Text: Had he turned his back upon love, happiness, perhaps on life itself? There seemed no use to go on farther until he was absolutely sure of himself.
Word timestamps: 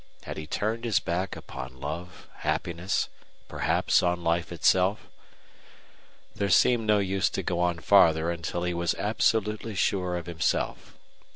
Had 0.23 0.37
he 0.37 0.47
turned 0.47 0.83
his 0.83 0.99
back 0.99 1.35
upon 1.35 1.79
love, 1.79 2.27
happiness, 2.37 3.07
perhaps 3.47 4.01
on 4.01 4.23
life 4.23 4.51
itself? 4.51 5.07
There 6.35 6.49
seemed 6.49 6.87
no 6.87 6.97
use 6.97 7.29
to 7.29 7.43
go 7.43 7.59
on 7.59 7.77
farther 7.77 8.31
until 8.31 8.63
he 8.63 8.73
was 8.73 8.95
absolutely 8.95 9.75
sure 9.75 10.17
of 10.17 10.25
himself. 10.25 10.95